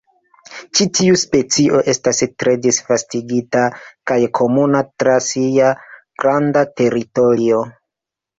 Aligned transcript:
Tiu 0.77 0.85
ĉi 0.99 1.09
specio 1.23 1.81
estas 1.93 2.21
tre 2.43 2.53
disvastigita 2.63 3.61
kaj 4.13 4.17
komuna 4.41 4.83
tra 5.05 5.15
sia 5.27 5.69
granda 6.25 6.65
teritorio. 6.83 7.63